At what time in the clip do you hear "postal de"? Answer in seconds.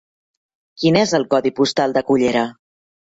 1.59-2.07